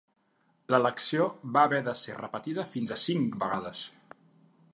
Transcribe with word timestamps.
L'elecció 0.75 1.27
va 1.57 1.65
haver 1.69 1.83
de 1.89 1.95
ser 2.01 2.17
repetida 2.23 2.67
fins 2.75 2.95
a 2.97 3.01
cinc 3.07 3.39
vegades. 3.45 3.85